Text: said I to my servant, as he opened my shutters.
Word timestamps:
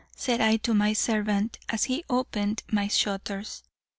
said 0.15 0.41
I 0.41 0.55
to 0.57 0.73
my 0.73 0.93
servant, 0.93 1.59
as 1.69 1.83
he 1.83 2.03
opened 2.09 2.63
my 2.71 2.87
shutters. 2.87 3.61